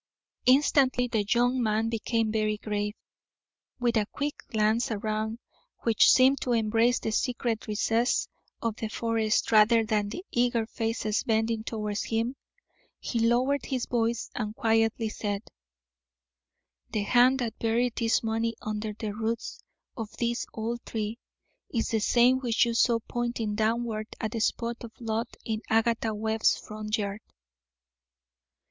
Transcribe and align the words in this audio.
Instantly 0.47 1.07
the 1.07 1.27
young 1.31 1.61
man 1.61 1.87
became 1.87 2.31
very 2.31 2.57
grave. 2.57 2.95
With 3.79 3.95
a 3.97 4.07
quick 4.07 4.33
glance 4.47 4.89
around 4.89 5.37
which 5.81 6.09
seemed 6.11 6.41
to 6.41 6.53
embrace 6.53 6.97
the 6.97 7.11
secret 7.11 7.67
recesses 7.67 8.27
of 8.63 8.77
the 8.77 8.87
forest 8.87 9.51
rather 9.51 9.85
than 9.85 10.09
the 10.09 10.25
eager 10.31 10.65
faces 10.65 11.21
bending 11.21 11.63
towards 11.63 12.05
him, 12.05 12.35
he 12.99 13.19
lowered 13.19 13.67
his 13.67 13.85
voice 13.85 14.31
and 14.33 14.55
quietly 14.55 15.07
said: 15.07 15.43
"The 16.89 17.03
hand 17.03 17.37
that 17.37 17.59
buried 17.59 17.93
this 17.95 18.23
money 18.23 18.55
under 18.59 18.93
the 18.93 19.13
roots 19.13 19.59
of 19.95 20.17
this 20.17 20.47
old 20.51 20.83
tree 20.83 21.19
is 21.71 21.89
the 21.89 21.99
same 21.99 22.39
which 22.39 22.65
you 22.65 22.73
saw 22.73 22.97
pointing 23.07 23.53
downward 23.53 24.07
at 24.19 24.31
the 24.31 24.39
spot 24.41 24.83
of 24.83 24.95
blood 24.95 25.27
in 25.45 25.61
Agatha 25.69 26.11
Webb's 26.15 26.57
front 26.57 26.97
yard." 26.97 27.21